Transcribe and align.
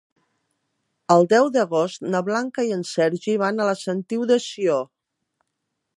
El 1.15 1.27
deu 1.33 1.49
d'agost 1.57 2.07
na 2.15 2.23
Blanca 2.31 2.65
i 2.69 2.73
en 2.79 2.83
Sergi 2.95 3.35
van 3.45 3.61
a 3.61 3.69
la 3.71 3.79
Sentiu 3.85 4.29
de 4.33 4.43
Sió. 4.47 4.83